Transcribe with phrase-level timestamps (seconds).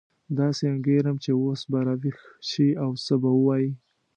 [0.39, 2.19] داسې انګېرم چې اوس به راویښ
[2.49, 3.71] شي او څه به ووایي.